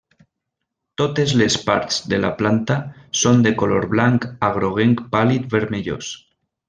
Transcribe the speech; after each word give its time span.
Totes 1.01 1.33
les 1.41 1.57
parts 1.67 1.99
de 2.13 2.19
la 2.23 2.31
planta 2.39 2.77
són 3.25 3.45
de 3.49 3.53
color 3.63 3.85
blanc 3.95 4.27
a 4.49 4.51
groguenc 4.57 5.05
pàl·lid 5.13 5.47
vermellós. 5.57 6.11